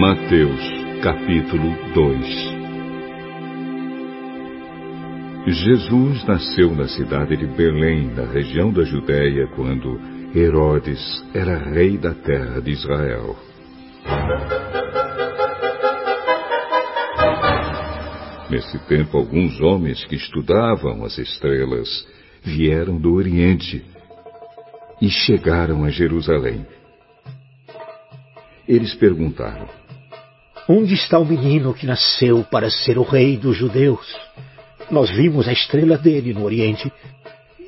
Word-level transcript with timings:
Mateus 0.00 0.62
capítulo 1.02 1.74
2 1.92 2.24
Jesus 5.48 6.24
nasceu 6.24 6.70
na 6.70 6.86
cidade 6.86 7.36
de 7.36 7.48
Belém, 7.48 8.06
na 8.14 8.24
região 8.26 8.72
da 8.72 8.84
Judéia, 8.84 9.48
quando 9.56 10.00
Herodes 10.32 11.00
era 11.34 11.58
rei 11.58 11.98
da 11.98 12.14
terra 12.14 12.60
de 12.60 12.70
Israel. 12.70 13.34
Nesse 18.48 18.78
tempo, 18.86 19.18
alguns 19.18 19.60
homens 19.60 20.04
que 20.04 20.14
estudavam 20.14 21.04
as 21.04 21.18
estrelas 21.18 22.06
vieram 22.44 23.00
do 23.00 23.14
Oriente 23.14 23.84
e 25.02 25.08
chegaram 25.08 25.82
a 25.84 25.90
Jerusalém. 25.90 26.64
Eles 28.68 28.94
perguntaram: 28.94 29.66
Onde 30.70 30.92
está 30.92 31.18
o 31.18 31.24
menino 31.24 31.72
que 31.72 31.86
nasceu 31.86 32.44
para 32.44 32.68
ser 32.68 32.98
o 32.98 33.02
rei 33.02 33.38
dos 33.38 33.56
judeus? 33.56 34.14
Nós 34.90 35.08
vimos 35.08 35.48
a 35.48 35.52
estrela 35.52 35.96
dele 35.96 36.34
no 36.34 36.44
Oriente 36.44 36.92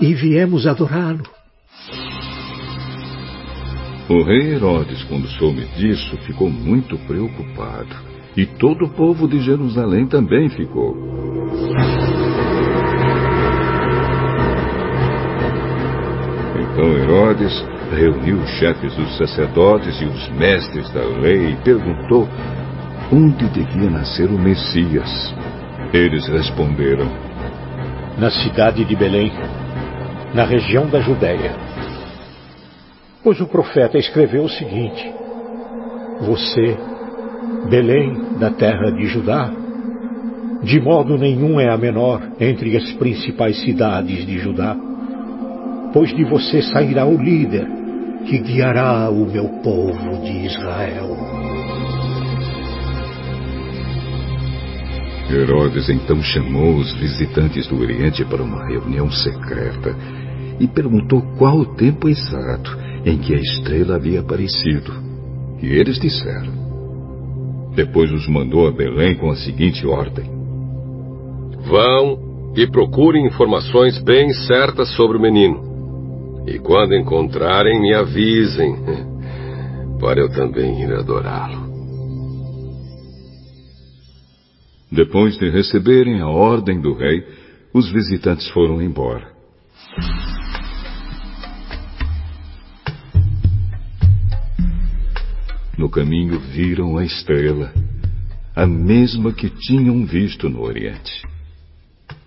e 0.00 0.12
viemos 0.14 0.66
adorá-lo. 0.66 1.22
O 4.08 4.22
rei 4.24 4.52
Herodes, 4.52 5.04
quando 5.04 5.28
soube 5.28 5.64
disso, 5.76 6.16
ficou 6.26 6.50
muito 6.50 6.98
preocupado. 7.06 7.94
E 8.36 8.44
todo 8.44 8.86
o 8.86 8.90
povo 8.90 9.28
de 9.28 9.40
Jerusalém 9.42 10.08
também 10.08 10.48
ficou. 10.48 10.96
Então 16.56 16.98
Herodes 16.98 17.64
reuniu 17.96 18.38
os 18.38 18.50
chefes 18.58 18.92
dos 18.96 19.16
sacerdotes 19.16 20.00
e 20.00 20.04
os 20.04 20.28
mestres 20.30 20.90
da 20.92 21.04
lei 21.04 21.52
e 21.52 21.56
perguntou 21.58 22.28
onde 23.12 23.48
devia 23.48 23.90
nascer 23.90 24.28
o 24.30 24.38
Messias. 24.38 25.34
Eles 25.92 26.26
responderam: 26.28 27.06
Na 28.18 28.30
cidade 28.30 28.84
de 28.84 28.94
Belém, 28.94 29.32
na 30.34 30.44
região 30.44 30.86
da 30.86 31.00
Judéia. 31.00 31.52
Pois 33.22 33.40
o 33.40 33.46
profeta 33.46 33.98
escreveu 33.98 34.44
o 34.44 34.48
seguinte: 34.48 35.12
Você, 36.20 36.76
Belém, 37.70 38.38
da 38.38 38.50
terra 38.50 38.90
de 38.90 39.06
Judá, 39.06 39.50
de 40.62 40.80
modo 40.80 41.16
nenhum 41.16 41.58
é 41.58 41.70
a 41.70 41.76
menor 41.76 42.20
entre 42.38 42.76
as 42.76 42.92
principais 42.94 43.60
cidades 43.62 44.26
de 44.26 44.38
Judá, 44.38 44.76
pois 45.92 46.14
de 46.14 46.24
você 46.24 46.60
sairá 46.62 47.06
o 47.06 47.16
líder 47.16 47.66
que 48.26 48.38
guiará 48.38 49.08
o 49.08 49.24
meu 49.24 49.48
povo 49.62 50.18
de 50.22 50.46
Israel. 50.46 51.47
Herodes 55.30 55.90
então 55.90 56.22
chamou 56.22 56.76
os 56.76 56.92
visitantes 56.94 57.66
do 57.66 57.78
Oriente 57.78 58.24
para 58.24 58.42
uma 58.42 58.66
reunião 58.66 59.10
secreta 59.10 59.94
e 60.58 60.66
perguntou 60.66 61.20
qual 61.36 61.58
o 61.58 61.74
tempo 61.76 62.08
exato 62.08 62.76
em 63.04 63.18
que 63.18 63.34
a 63.34 63.38
estrela 63.38 63.96
havia 63.96 64.20
aparecido. 64.20 64.92
E 65.60 65.66
eles 65.66 66.00
disseram. 66.00 66.52
Depois 67.74 68.10
os 68.10 68.26
mandou 68.26 68.66
a 68.66 68.72
Belém 68.72 69.16
com 69.16 69.30
a 69.30 69.36
seguinte 69.36 69.86
ordem: 69.86 70.24
Vão 71.66 72.52
e 72.56 72.66
procurem 72.66 73.26
informações 73.26 74.02
bem 74.02 74.32
certas 74.32 74.88
sobre 74.96 75.18
o 75.18 75.20
menino. 75.20 76.44
E 76.46 76.58
quando 76.58 76.94
encontrarem, 76.94 77.80
me 77.80 77.92
avisem, 77.92 78.76
para 80.00 80.20
eu 80.20 80.30
também 80.30 80.80
ir 80.82 80.92
adorá-lo. 80.92 81.77
Depois 84.90 85.36
de 85.36 85.50
receberem 85.50 86.20
a 86.20 86.28
ordem 86.28 86.80
do 86.80 86.94
rei, 86.94 87.22
os 87.74 87.90
visitantes 87.92 88.48
foram 88.50 88.80
embora. 88.80 89.30
No 95.76 95.90
caminho 95.90 96.40
viram 96.40 96.96
a 96.96 97.04
estrela, 97.04 97.72
a 98.56 98.66
mesma 98.66 99.32
que 99.32 99.48
tinham 99.50 100.04
visto 100.06 100.48
no 100.48 100.62
Oriente. 100.62 101.22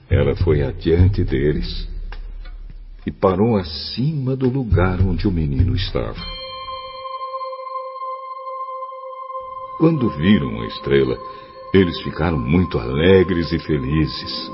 Ela 0.09 0.35
foi 0.35 0.61
adiante 0.61 1.23
deles 1.23 1.89
e 3.05 3.11
parou 3.11 3.57
acima 3.57 4.35
do 4.35 4.47
lugar 4.47 5.01
onde 5.01 5.27
o 5.27 5.31
menino 5.31 5.75
estava. 5.75 6.21
Quando 9.79 10.09
viram 10.11 10.61
a 10.61 10.67
estrela, 10.67 11.17
eles 11.73 12.01
ficaram 12.01 12.37
muito 12.37 12.77
alegres 12.77 13.51
e 13.53 13.59
felizes. 13.59 14.51